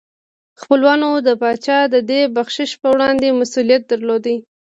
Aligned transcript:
خپلوانو 0.61 1.09
د 1.27 1.29
پاچا 1.41 1.79
د 1.93 1.95
دې 2.09 2.21
بخشش 2.35 2.71
په 2.81 2.87
وړاندې 2.93 3.37
مسؤلیت 3.39 3.83
درلود. 3.91 4.25